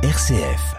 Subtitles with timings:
[0.00, 0.76] RCF.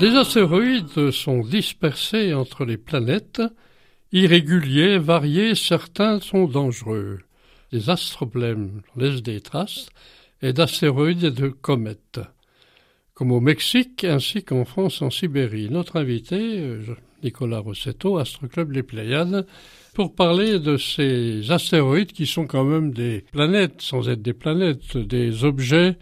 [0.00, 3.42] Les astéroïdes sont dispersés entre les planètes,
[4.12, 7.20] irréguliers, variés, certains sont dangereux.
[7.72, 9.88] Les astroblèmes laissent des traces,
[10.42, 12.20] et d'astéroïdes et de comètes,
[13.14, 15.70] comme au Mexique ainsi qu'en France en Sibérie.
[15.70, 16.82] Notre invité, euh,
[17.22, 19.46] Nicolas Rossetto, Astroclub Les Pléiades,
[19.94, 24.96] pour parler de ces astéroïdes qui sont quand même des planètes, sans être des planètes,
[24.96, 25.96] des objets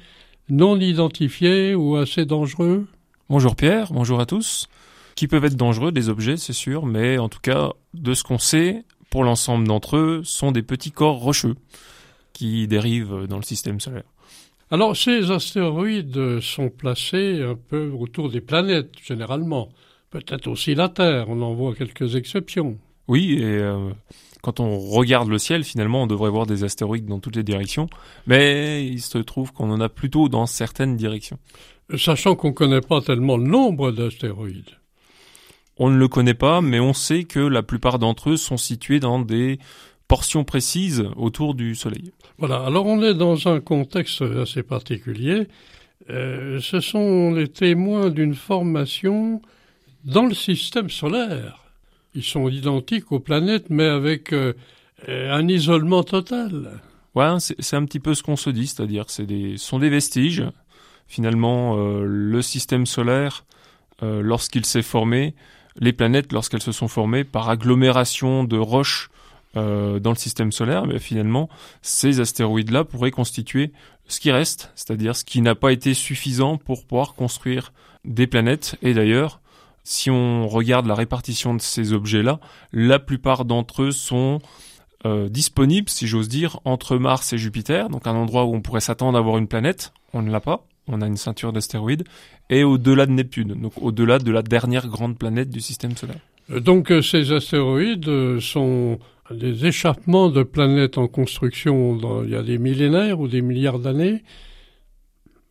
[0.48, 2.86] non identifiés ou assez dangereux.
[3.30, 4.68] Bonjour Pierre, bonjour à tous.
[5.16, 8.38] Qui peuvent être dangereux, des objets, c'est sûr, mais en tout cas, de ce qu'on
[8.38, 11.54] sait, pour l'ensemble d'entre eux, sont des petits corps rocheux
[12.32, 14.04] qui dérivent dans le système solaire.
[14.70, 19.68] Alors, ces astéroïdes sont placés un peu autour des planètes, généralement.
[20.10, 22.78] Peut-être aussi la Terre, on en voit quelques exceptions.
[23.06, 23.90] Oui, et euh,
[24.42, 27.88] quand on regarde le ciel, finalement, on devrait voir des astéroïdes dans toutes les directions,
[28.26, 31.38] mais il se trouve qu'on en a plutôt dans certaines directions
[31.96, 34.70] sachant qu'on ne connaît pas tellement le nombre d'astéroïdes.
[35.76, 39.00] On ne le connaît pas, mais on sait que la plupart d'entre eux sont situés
[39.00, 39.58] dans des
[40.06, 42.12] portions précises autour du Soleil.
[42.38, 45.48] Voilà, alors on est dans un contexte assez particulier.
[46.10, 49.40] Euh, ce sont les témoins d'une formation
[50.04, 51.64] dans le système solaire.
[52.14, 54.52] Ils sont identiques aux planètes, mais avec euh,
[55.08, 56.80] un isolement total.
[57.14, 60.44] Ouais, c'est un petit peu ce qu'on se dit, c'est-à-dire c'est des sont des vestiges
[61.06, 63.44] finalement euh, le système solaire
[64.02, 65.34] lorsqu'il s'est formé,
[65.78, 69.10] les planètes lorsqu'elles se sont formées par agglomération de roches
[69.56, 71.48] euh, dans le système solaire, mais finalement
[71.82, 73.72] ces astéroïdes-là pourraient constituer
[74.06, 77.72] ce qui reste, c'est-à-dire ce qui n'a pas été suffisant pour pouvoir construire
[78.04, 78.76] des planètes.
[78.82, 79.40] Et d'ailleurs,
[79.82, 82.40] si on regarde la répartition de ces objets-là,
[82.72, 84.40] la plupart d'entre eux sont
[85.28, 89.18] disponibles, si j'ose dire, entre Mars et Jupiter, donc un endroit où on pourrait s'attendre
[89.18, 92.04] à avoir une planète, on ne l'a pas on a une ceinture d'astéroïdes,
[92.50, 96.20] et au-delà de Neptune, donc au-delà de la dernière grande planète du système solaire.
[96.50, 98.98] Euh, donc euh, ces astéroïdes euh, sont
[99.30, 104.22] des échappements de planètes en construction il y a des millénaires ou des milliards d'années.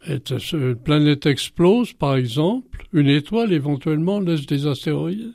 [0.05, 5.31] Une planète explose, par exemple, une étoile éventuellement laisse des astéroïdes.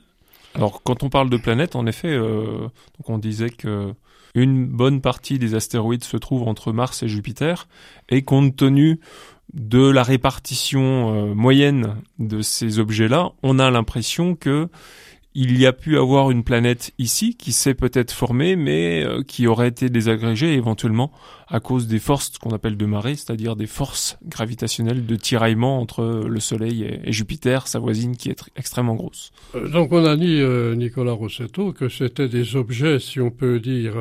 [0.53, 3.93] Alors, quand on parle de planètes, en effet, donc on disait que
[4.35, 7.67] une bonne partie des astéroïdes se trouve entre Mars et Jupiter,
[8.09, 8.99] et compte tenu
[9.53, 14.67] de la répartition euh, moyenne de ces objets-là, on a l'impression que
[15.35, 19.45] il y a pu avoir une planète ici qui s'est peut-être formée, mais euh, qui
[19.45, 21.11] aurait été désagrégée éventuellement
[21.47, 26.23] à cause des forces qu'on appelle de marée, c'est-à-dire des forces gravitationnelles de tiraillement entre
[26.27, 29.31] le Soleil et, Jupiter, sa voisine qui est extrêmement grosse.
[29.53, 30.41] Euh, donc on a dit,
[30.75, 33.93] Nicolas Rossetto, que c'était des objets, si on peut dire,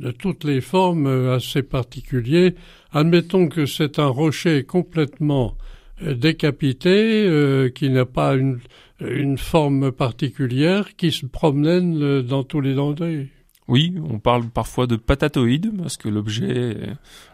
[0.00, 2.54] de toutes les formes assez particuliers.
[2.92, 5.56] Admettons que c'est un rocher complètement
[6.02, 8.58] euh, décapité, euh, qui n'a pas une,
[9.00, 13.28] une, forme particulière, qui se promène euh, dans tous les dangers.
[13.68, 16.76] Oui, on parle parfois de patatoïde parce que l'objet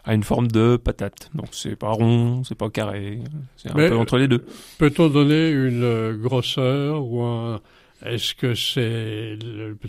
[0.05, 1.29] a une forme de patate.
[1.35, 3.19] Donc c'est pas rond, c'est pas carré,
[3.57, 4.45] c'est un peu entre les deux.
[4.77, 7.59] Peut-on donner une grosseur ou un,
[8.05, 9.37] est-ce que c'est,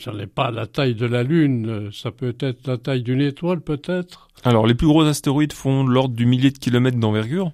[0.00, 3.60] ça n'est pas la taille de la Lune, ça peut être la taille d'une étoile
[3.60, 4.28] peut-être?
[4.44, 7.52] Alors les plus gros astéroïdes font l'ordre du millier de kilomètres d'envergure.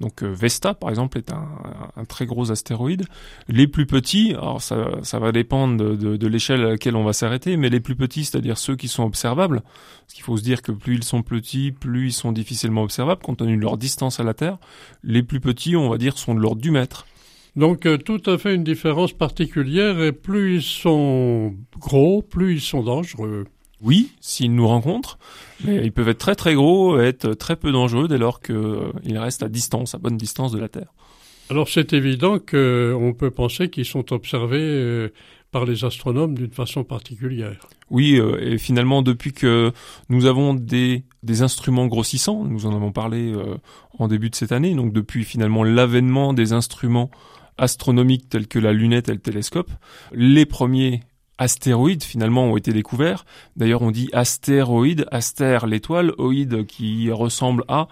[0.00, 3.04] Donc euh, Vesta, par exemple, est un, très gros astéroïde.
[3.48, 7.56] Les plus petits, alors ça, va dépendre de, de, l'échelle à laquelle on va s'arrêter,
[7.56, 10.72] mais les plus petits, c'est-à-dire ceux qui sont observables, parce qu'il faut se dire que
[10.72, 14.24] plus ils sont petits, plus ils sont difficilement observables, compte tenu de leur distance à
[14.24, 14.58] la Terre.
[15.04, 17.06] Les plus petits, on va dire, sont de l'ordre du mètre.
[17.56, 22.60] Donc euh, tout à fait une différence particulière et plus ils sont gros, plus ils
[22.60, 23.44] sont dangereux.
[23.80, 25.18] Oui, s'ils nous rencontrent,
[25.64, 28.56] mais ils peuvent être très très gros et être très peu dangereux dès lors qu'ils
[28.56, 30.92] euh, restent à distance, à bonne distance de la Terre.
[31.50, 35.12] Alors c'est évident qu'on peut penser qu'ils sont observés euh,
[35.52, 37.68] par les astronomes d'une façon particulière.
[37.90, 39.70] Oui, et finalement depuis que
[40.08, 43.32] nous avons des, des instruments grossissants, nous en avons parlé
[43.96, 47.10] en début de cette année, donc depuis finalement l'avènement des instruments
[47.58, 49.70] astronomiques tels que la lunette et le télescope,
[50.12, 51.02] les premiers
[51.38, 53.24] astéroïdes finalement ont été découverts.
[53.56, 57.88] D'ailleurs, on dit astéroïde, astère l'étoile, oïde qui ressemble à.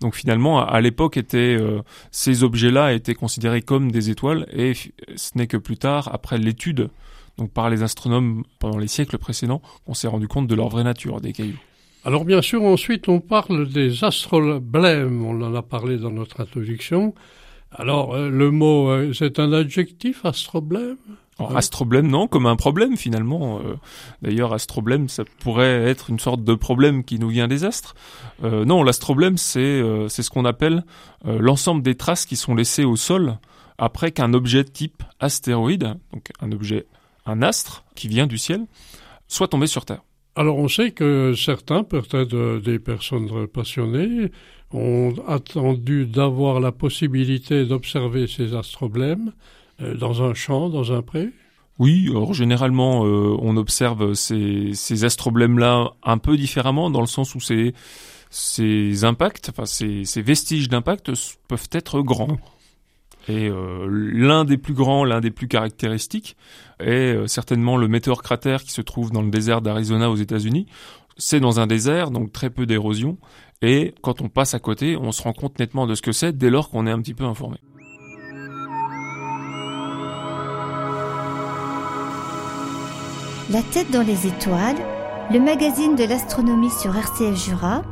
[0.00, 5.30] Donc finalement, à, l'époque, étaient euh, ces objets-là étaient considérés comme des étoiles, et ce
[5.34, 6.90] n'est que plus tard, après l'étude
[7.38, 10.84] donc par les astronomes pendant les siècles précédents, on s'est rendu compte de leur vraie
[10.84, 11.58] nature des cailloux.
[12.04, 17.14] Alors bien sûr, ensuite on parle des astroblèmes, on en a parlé dans notre introduction.
[17.78, 20.96] Alors euh, le mot, euh, c'est un adjectif, astroblème?
[21.38, 23.58] Astroblème, non, comme un problème finalement.
[23.58, 23.74] Euh,
[24.22, 27.94] d'ailleurs, astroblème, ça pourrait être une sorte de problème qui nous vient des astres.
[28.42, 30.84] Non, l'astroblème, c'est c'est ce qu'on appelle
[31.26, 33.36] l'ensemble des traces qui sont laissées au sol
[33.76, 36.86] après qu'un objet type astéroïde, donc un objet,
[37.26, 38.64] un astre qui vient du ciel,
[39.28, 40.00] soit tombé sur Terre.
[40.38, 44.30] Alors on sait que certains, peut-être des personnes passionnées,
[44.70, 49.32] ont attendu d'avoir la possibilité d'observer ces astroblèmes
[49.80, 51.30] euh, dans un champ, dans un pré?
[51.78, 57.40] Oui, alors généralement euh, on observe ces, astroblèmes-là un peu différemment dans le sens où
[57.40, 61.12] ces, impacts, ces, ces vestiges d'impact
[61.48, 62.36] peuvent être grands.
[63.28, 66.36] Et euh, l'un des plus grands, l'un des plus caractéristiques
[66.78, 70.66] est certainement le météore cratère qui se trouve dans le désert d'Arizona aux États-Unis.
[71.16, 73.18] C'est dans un désert, donc très peu d'érosion.
[73.62, 76.36] Et quand on passe à côté, on se rend compte nettement de ce que c'est
[76.36, 77.56] dès lors qu'on est un petit peu informé.
[83.48, 84.76] La tête dans les étoiles,
[85.32, 87.82] le magazine de l'astronomie sur RCF Jura,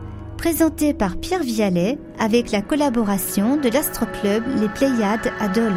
[0.44, 5.72] présenté par Pierre Vialet avec la collaboration de l'astroclub Les Pléiades à Dole.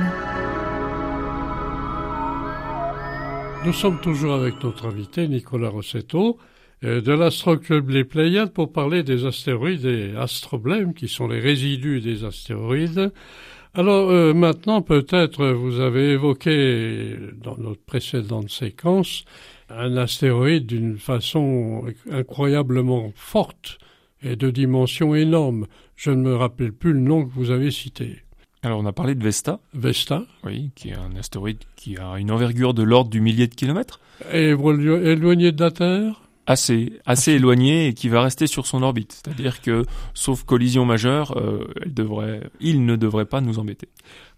[3.65, 6.37] Nous sommes toujours avec notre invité Nicolas Rossetto
[6.83, 12.01] euh, de l'astroclub Les Pléiades pour parler des astéroïdes et astroblèmes qui sont les résidus
[12.01, 13.13] des astéroïdes.
[13.73, 19.23] Alors euh, maintenant peut-être vous avez évoqué dans notre précédente séquence
[19.69, 23.79] un astéroïde d'une façon incroyablement forte
[24.23, 25.67] et de dimension énorme.
[25.95, 28.23] Je ne me rappelle plus le nom que vous avez cité.
[28.63, 29.59] Alors on a parlé de Vesta.
[29.73, 30.25] Vesta.
[30.43, 33.99] Oui, qui est un astéroïde qui a une envergure de l'ordre du millier de kilomètres.
[34.33, 36.21] Et éloigné de la Terre?
[36.49, 39.21] Assez, assez éloigné et qui va rester sur son orbite.
[39.21, 39.83] C'est-à-dire que,
[40.13, 43.89] sauf collision majeure, euh, elle devrait, il ne devrait pas nous embêter.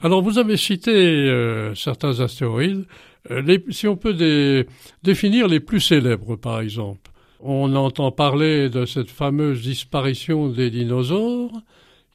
[0.02, 2.86] Alors vous avez cité euh, certains astéroïdes.
[3.30, 4.66] Euh, si on peut
[5.04, 7.09] définir les plus célèbres, par exemple,
[7.40, 11.52] on entend parler de cette fameuse disparition des dinosaures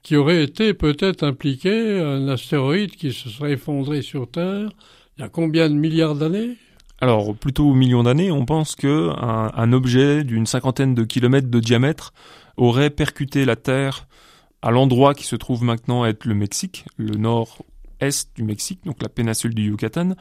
[0.03, 4.71] qui aurait été peut-être impliqué un astéroïde qui se serait effondré sur Terre
[5.17, 6.57] il y a combien de milliards d'années?
[7.01, 12.13] Alors, plutôt millions d'années, on pense que un objet d'une cinquantaine de kilomètres de diamètre
[12.57, 14.07] aurait percuté la Terre
[14.63, 19.09] à l'endroit qui se trouve maintenant être le Mexique, le nord-est du Mexique, donc la
[19.09, 20.15] péninsule du Yucatan,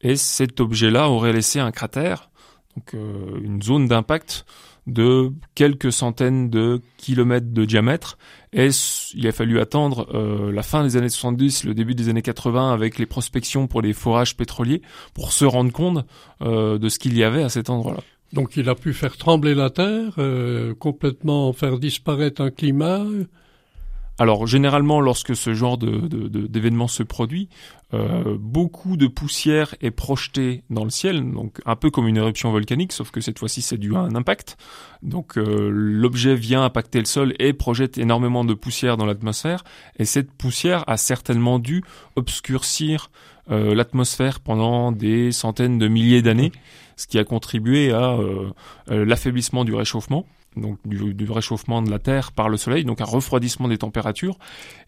[0.00, 2.30] et cet objet-là aurait laissé un cratère,
[2.78, 4.46] donc euh, une zone d'impact
[4.86, 8.18] de quelques centaines de kilomètres de diamètre.
[8.52, 8.70] Et
[9.14, 12.72] il a fallu attendre euh, la fin des années 70, le début des années 80
[12.72, 14.80] avec les prospections pour les forages pétroliers
[15.12, 16.06] pour se rendre compte
[16.40, 18.00] euh, de ce qu'il y avait à cet endroit-là.
[18.32, 20.18] Donc il a pu faire trembler la Terre,
[20.78, 23.02] complètement faire disparaître un climat,
[24.18, 27.48] alors généralement, lorsque ce genre d'événement de, se produit,
[27.94, 32.50] euh, beaucoup de poussière est projetée dans le ciel, donc un peu comme une éruption
[32.50, 34.56] volcanique, sauf que cette fois-ci c'est dû à un impact.
[35.02, 39.62] Donc euh, l'objet vient impacter le sol et projette énormément de poussière dans l'atmosphère,
[40.00, 41.84] et cette poussière a certainement dû
[42.16, 43.12] obscurcir
[43.52, 46.50] euh, l'atmosphère pendant des centaines de milliers d'années,
[46.96, 48.18] ce qui a contribué à
[48.88, 50.26] l'affaiblissement du réchauffement
[50.60, 54.38] donc du, réchauffement de la Terre par le Soleil, donc un refroidissement des températures.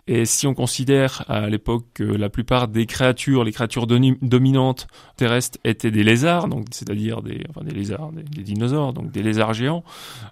[0.06, 4.86] Et si on considère à l'époque que la plupart des créatures, les créatures dominantes
[5.16, 9.54] terrestres étaient des lézards, donc c'est-à-dire des, enfin des lézards, des, dinosaures, donc des lézards
[9.54, 9.84] géants,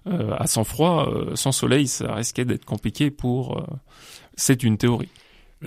[0.07, 3.57] euh, à sang froid, euh, sans soleil, ça risquait d'être compliqué pour.
[3.57, 3.63] Euh,
[4.35, 5.09] c'est une théorie.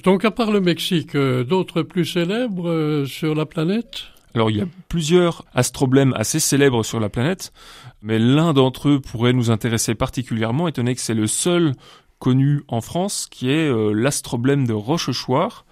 [0.04, 4.11] Donc à part le Mexique, d'autres plus célèbres sur la planète?
[4.34, 7.52] Alors il y a plusieurs astroblèmes assez célèbres sur la planète,
[8.00, 11.74] mais l'un d'entre eux pourrait nous intéresser particulièrement, étant donné que c'est le seul
[12.18, 15.64] connu en France, qui est euh, l'astroblème de Rochechouart,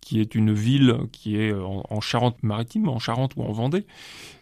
[0.00, 3.86] qui est une ville qui est euh, en, Charente-Maritime, en Charente ou en Vendée.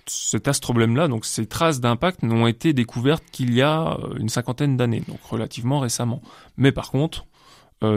[0.05, 4.77] Cet astroblème-là, donc ces traces d'impact n'ont été découvertes qu'il y a euh, une cinquantaine
[4.77, 6.21] d'années, donc relativement récemment.
[6.59, 7.25] Mais par contre,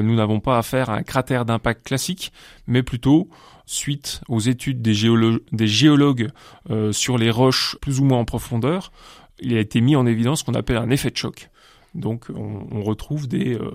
[0.01, 2.31] nous n'avons pas affaire à un cratère d'impact classique,
[2.67, 3.29] mais plutôt
[3.67, 6.29] suite aux études des, géologues
[6.71, 8.91] euh, sur les roches plus ou moins en profondeur,
[9.39, 11.51] il a été mis en évidence ce qu'on appelle un effet de choc.
[11.93, 13.71] Donc on, retrouve des euh,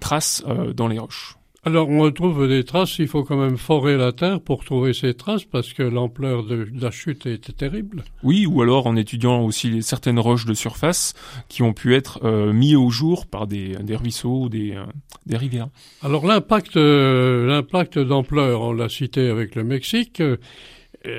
[0.00, 1.36] traces euh, dans les roches.
[1.66, 5.14] Alors on retrouve des traces, il faut quand même forer la terre pour trouver ces
[5.14, 8.04] traces parce que l'ampleur de, la chute était terrible.
[8.22, 11.14] Oui, ou alors en étudiant aussi certaines roches de surface
[11.48, 14.84] qui ont pu être euh, mis au jour par des, ruisseaux ou des, euh,
[15.24, 15.68] des rivières.
[16.02, 20.22] Alors l'impact euh, l'impact d'ampleur, on l'a cité avec le Mexique,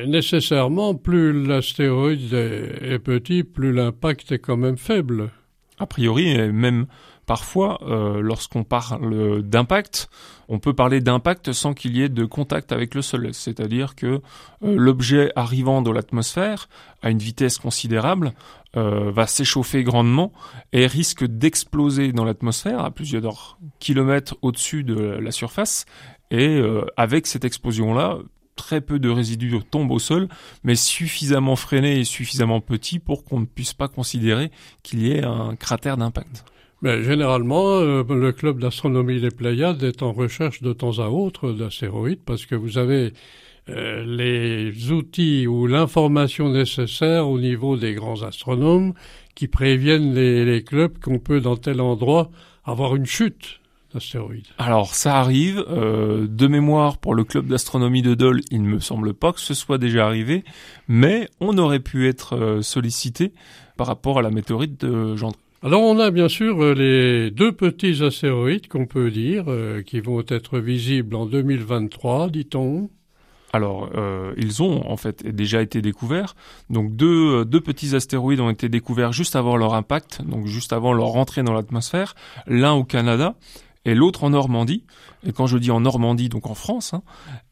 [0.05, 5.31] nécessairement, plus l'astéroïde est, petit, plus l'impact est quand même faible.
[5.79, 6.85] A priori, même
[7.25, 10.09] parfois, euh, lorsqu'on parle d'impact,
[10.47, 13.33] on peut parler d'impact sans qu'il y ait de contact avec le Soleil.
[13.33, 14.21] C'est-à-dire que euh,
[14.61, 16.69] l'objet arrivant dans l'atmosphère
[17.01, 18.33] à une vitesse considérable
[18.77, 20.31] euh, va s'échauffer grandement
[20.73, 25.85] et risque d'exploser dans l'atmosphère à plusieurs kilomètres au-dessus de la surface.
[26.31, 26.59] Et
[26.97, 28.17] avec cette explosion-là,
[28.55, 30.27] très peu de résidus tombent au sol,
[30.63, 34.51] mais suffisamment freinés et suffisamment petits pour qu'on ne puisse pas considérer
[34.81, 36.43] qu'il y ait un cratère d'impact.
[36.85, 41.51] Mais généralement, euh, le club d'astronomie des Pléiades est en recherche de temps à autre
[41.51, 43.11] d'astéroïdes parce que vous avez
[43.69, 48.93] euh, les outils ou l'information nécessaire au niveau des grands astronomes
[49.33, 52.29] qui préviennent les, clubs qu'on peut dans tel endroit
[52.65, 53.61] avoir une chute
[54.59, 58.79] alors ça arrive, euh, de mémoire pour le club d'astronomie de Dole, il ne me
[58.79, 60.43] semble pas que ce soit déjà arrivé,
[60.87, 63.31] mais on aurait pu être sollicité
[63.75, 65.39] par rapport à la météorite de Gendry.
[65.65, 69.45] Alors on a bien sûr euh, les deux petits astéroïdes qu'on peut dire,
[69.87, 72.91] qui vont être visibles en 2023, dit-on.
[73.51, 73.89] Alors,
[74.35, 76.35] ils ont en fait déjà été découverts.
[76.69, 81.15] Donc, deux, petits astéroïdes ont été découverts juste avant leur impact, donc juste avant leur
[81.15, 82.15] entrée dans l'atmosphère.
[82.47, 83.35] L'un au Canada
[83.85, 84.83] et l'autre en Normandie.
[85.25, 87.03] Et quand je dis en Normandie, donc en France, hein,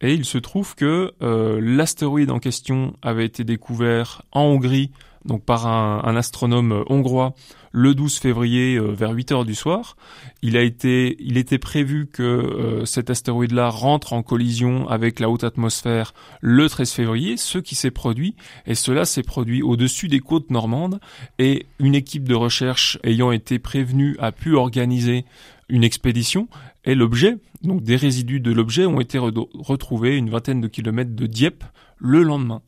[0.02, 4.92] et il se trouve que euh, l'astéroïde en question avait été découvert en Hongrie,
[5.26, 7.34] donc par un, astronome hongrois,
[7.72, 9.98] le 12 février euh, vers 8 heures du soir.
[10.42, 15.30] Il a été, il était prévu que euh, cet astéroïde-là rentre en collision avec la
[15.30, 18.36] haute atmosphère le 13 février, ce qui s'est produit,
[18.68, 21.00] et cela s'est produit au-dessus des côtes normandes,
[21.40, 25.26] et une équipe de recherche ayant été prévenue a pu organiser
[25.70, 26.48] une expédition
[26.86, 31.26] et l'objet, donc des résidus de l'objet ont été retrouvés une vingtaine de kilomètres de
[31.28, 31.64] Dieppe
[32.04, 32.62] le lendemain.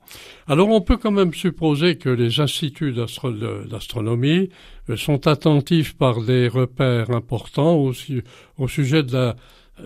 [0.48, 4.50] Alors on peut quand même supposer que les instituts d'astronomie
[4.90, 9.34] euh, sont attentifs par des repères importants au, sujet de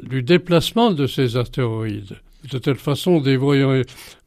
[0.04, 2.18] du déplacement de ces astéroïdes.
[2.52, 3.82] De telle façon, des voyants,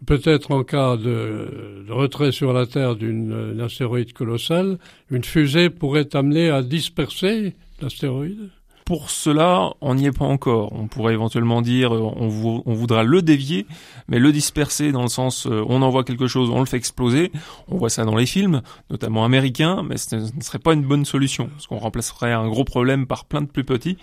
[0.05, 6.14] peut-être en cas de, de, retrait sur la Terre d'un astéroïde colossal, une fusée pourrait
[6.14, 8.50] amener à disperser l'astéroïde?
[8.93, 10.71] Pour cela, on n'y est pas encore.
[10.75, 13.65] On pourrait éventuellement dire, euh, on, voudra le dévier,
[14.07, 17.33] mais le disperser dans le sens, euh, on envoie quelque chose, on le fait exploser.
[17.69, 21.07] On voit ça dans les films, notamment américains, mais ce ne serait pas une bonne
[21.07, 23.97] solution, parce qu'on remplacerait un gros problème par plein de plus petits,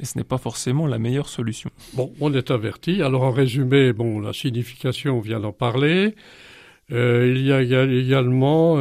[0.00, 1.70] et ce n'est pas forcément la meilleure solution.
[1.94, 3.00] Bon, on est averti.
[3.00, 6.16] Alors en résumé, bon, la signification, on vient d'en parler.
[6.90, 8.76] Euh, il y a également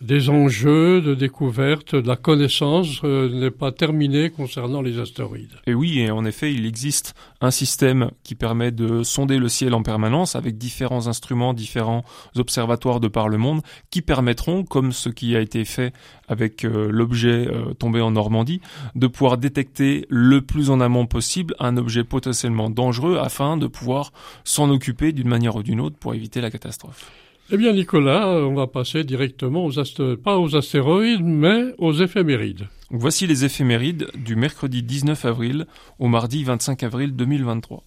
[0.00, 5.54] des enjeux de découverte, de la connaissance euh, n'est pas terminée concernant les astéroïdes.
[5.66, 9.74] Et oui, et en effet, il existe un système qui permet de sonder le ciel
[9.74, 12.04] en permanence avec différents instruments, différents
[12.36, 15.92] observatoires de par le monde qui permettront, comme ce qui a été fait
[16.28, 18.60] avec euh, l'objet euh, tombé en Normandie,
[18.94, 24.12] de pouvoir détecter le plus en amont possible un objet potentiellement dangereux afin de pouvoir
[24.44, 27.10] s'en occuper d'une manière ou d'une autre pour éviter la catastrophe.
[27.50, 32.68] Eh bien, Nicolas, on va passer directement aux astéroïdes, pas aux astéroïdes, mais aux éphémérides.
[32.88, 35.66] Voici les éphémérides du mercredi 19 avril
[35.98, 37.84] au mardi 25 avril 2023.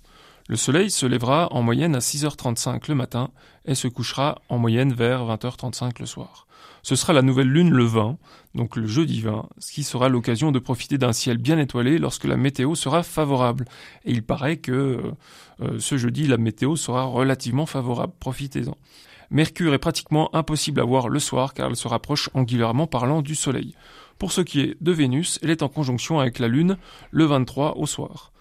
[0.47, 3.31] Le soleil se lèvera en moyenne à 6h35 le matin
[3.65, 6.45] et se couchera en moyenne vers 20h35 le soir.
[6.83, 8.17] Ce sera la nouvelle lune le 20,
[8.53, 12.25] donc le jeudi 20, ce qui sera l'occasion de profiter d'un ciel bien étoilé lorsque
[12.25, 13.65] la météo sera favorable.
[14.05, 15.01] Et il paraît que
[15.61, 18.13] euh, ce jeudi, la météo sera relativement favorable.
[18.19, 18.77] Profitez-en.
[19.29, 23.35] Mercure est pratiquement impossible à voir le soir car elle se rapproche angulièrement parlant du
[23.35, 23.75] Soleil.
[24.17, 26.77] Pour ce qui est de Vénus, elle est en conjonction avec la Lune
[27.11, 28.31] le 23 au soir.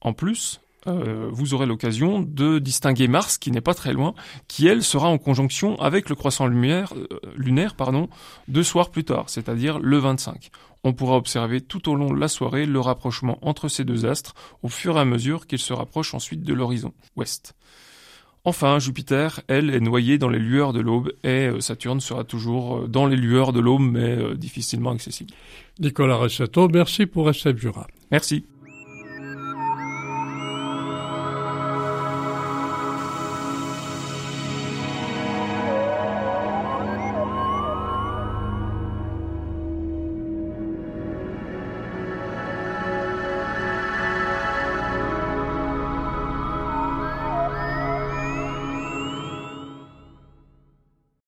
[0.00, 4.14] En plus, euh, vous aurez l'occasion de distinguer Mars, qui n'est pas très loin,
[4.48, 6.84] qui elle sera en conjonction avec le croissant euh,
[7.36, 8.08] lunaire pardon,
[8.48, 10.50] deux soirs plus tard, c'est-à-dire le 25.
[10.82, 14.34] On pourra observer tout au long de la soirée le rapprochement entre ces deux astres
[14.62, 17.54] au fur et à mesure qu'ils se rapprochent ensuite de l'horizon ouest.
[18.44, 22.78] Enfin, Jupiter, elle, est noyée dans les lueurs de l'aube et euh, Saturne sera toujours
[22.78, 25.32] euh, dans les lueurs de l'aube mais euh, difficilement accessible.
[25.78, 26.18] Nicolas
[26.72, 27.86] merci pour Jura.
[28.10, 28.46] Merci.